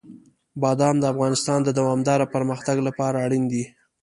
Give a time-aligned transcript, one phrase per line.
[0.61, 3.63] بادام د افغانستان د دوامداره پرمختګ لپاره اړین دي.